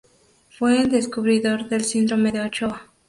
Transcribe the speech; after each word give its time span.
Fue 0.49 0.81
el 0.81 0.89
descubridor 0.89 1.69
del 1.69 1.83
Síndrome 1.83 2.31
de 2.31 2.41
Ochoa. 2.41 2.89